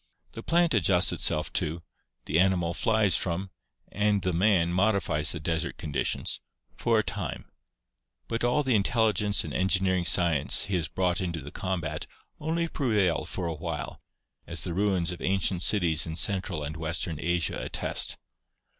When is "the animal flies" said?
2.25-3.15